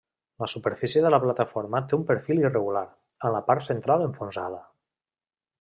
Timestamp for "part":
3.51-3.69